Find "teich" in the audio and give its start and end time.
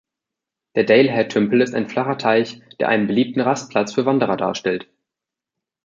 2.17-2.59